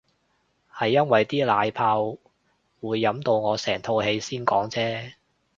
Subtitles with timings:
[0.73, 2.13] 係因為啲奶泡
[2.81, 5.13] 會飲到我成肚氣先講啫